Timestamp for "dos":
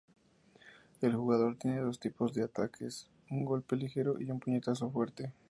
1.81-1.99